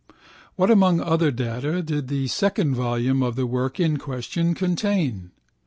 [0.55, 5.29] _What among other data did the second volume of the work in question contain?